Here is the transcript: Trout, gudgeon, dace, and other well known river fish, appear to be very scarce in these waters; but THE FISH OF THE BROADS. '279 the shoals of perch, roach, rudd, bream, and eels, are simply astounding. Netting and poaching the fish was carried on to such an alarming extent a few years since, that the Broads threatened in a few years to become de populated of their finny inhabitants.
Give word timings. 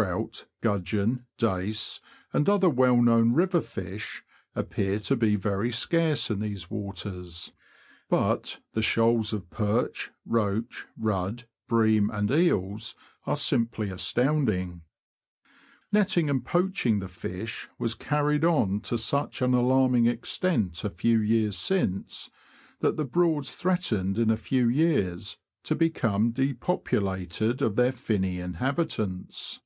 Trout, 0.00 0.46
gudgeon, 0.60 1.26
dace, 1.38 1.98
and 2.32 2.48
other 2.48 2.70
well 2.70 2.98
known 3.02 3.32
river 3.32 3.60
fish, 3.60 4.22
appear 4.54 5.00
to 5.00 5.16
be 5.16 5.34
very 5.34 5.72
scarce 5.72 6.30
in 6.30 6.38
these 6.38 6.70
waters; 6.70 7.50
but 8.08 8.60
THE 8.74 8.80
FISH 8.82 8.96
OF 8.98 9.02
THE 9.02 9.10
BROADS. 9.10 9.28
'279 9.28 9.30
the 9.32 9.32
shoals 9.32 9.32
of 9.32 9.50
perch, 9.86 10.10
roach, 10.24 10.86
rudd, 10.96 11.44
bream, 11.66 12.10
and 12.10 12.30
eels, 12.30 12.94
are 13.26 13.34
simply 13.34 13.90
astounding. 13.90 14.82
Netting 15.90 16.30
and 16.30 16.44
poaching 16.44 17.00
the 17.00 17.08
fish 17.08 17.68
was 17.76 17.96
carried 17.96 18.44
on 18.44 18.78
to 18.82 18.98
such 18.98 19.42
an 19.42 19.52
alarming 19.52 20.06
extent 20.06 20.84
a 20.84 20.90
few 20.90 21.18
years 21.18 21.56
since, 21.58 22.30
that 22.78 22.96
the 22.96 23.04
Broads 23.04 23.50
threatened 23.50 24.16
in 24.16 24.30
a 24.30 24.36
few 24.36 24.68
years 24.68 25.38
to 25.64 25.74
become 25.74 26.30
de 26.30 26.54
populated 26.54 27.60
of 27.60 27.74
their 27.74 27.90
finny 27.90 28.38
inhabitants. 28.38 29.60